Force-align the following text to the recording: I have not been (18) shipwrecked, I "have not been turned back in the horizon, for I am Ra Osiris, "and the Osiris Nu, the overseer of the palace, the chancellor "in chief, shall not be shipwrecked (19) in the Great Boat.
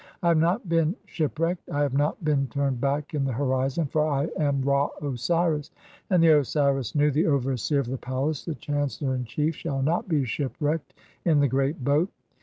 I 0.23 0.29
have 0.29 0.39
not 0.39 0.67
been 0.67 0.87
(18) 0.95 0.95
shipwrecked, 1.05 1.69
I 1.69 1.83
"have 1.83 1.93
not 1.93 2.25
been 2.25 2.47
turned 2.47 2.81
back 2.81 3.13
in 3.13 3.23
the 3.23 3.33
horizon, 3.33 3.85
for 3.85 4.07
I 4.07 4.29
am 4.35 4.63
Ra 4.63 4.89
Osiris, 4.99 5.69
"and 6.09 6.23
the 6.23 6.39
Osiris 6.39 6.95
Nu, 6.95 7.11
the 7.11 7.27
overseer 7.27 7.77
of 7.81 7.85
the 7.85 7.97
palace, 7.99 8.43
the 8.43 8.55
chancellor 8.55 9.13
"in 9.13 9.25
chief, 9.25 9.55
shall 9.55 9.83
not 9.83 10.09
be 10.09 10.25
shipwrecked 10.25 10.95
(19) 11.23 11.31
in 11.31 11.39
the 11.39 11.47
Great 11.47 11.83
Boat. 11.83 12.09